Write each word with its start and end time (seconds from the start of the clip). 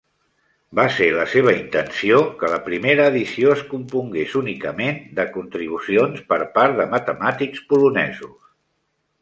Va 0.77 0.85
ser 0.93 1.09
la 1.15 1.25
seva 1.33 1.51
intenció 1.57 2.21
que 2.39 2.49
la 2.53 2.57
primera 2.71 3.05
edició 3.13 3.53
es 3.57 3.61
compongués 3.75 4.33
únicament 4.41 4.99
de 5.21 5.29
contribucions 5.37 6.27
per 6.35 6.43
part 6.57 6.77
de 6.81 6.89
matemàtics 6.99 7.65
polonesos. 7.75 8.37